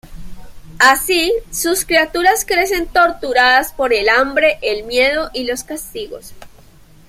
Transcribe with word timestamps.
Así, 0.79 1.31
sus 1.51 1.85
criaturas 1.85 2.43
crecen 2.43 2.87
torturadas 2.87 3.71
por 3.71 3.93
el 3.93 4.09
hambre, 4.09 4.57
el 4.63 4.81
miedo 4.83 5.29
y 5.31 5.43
los 5.43 5.63
castigos. 5.63 6.33